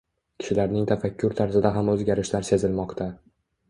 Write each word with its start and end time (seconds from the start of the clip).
Kishilarning 0.43 0.87
tafakkur 0.93 1.37
tarzida 1.43 1.75
ham 1.79 1.95
o‘zgarishlar 1.97 2.53
sezilmoqda… 2.53 3.15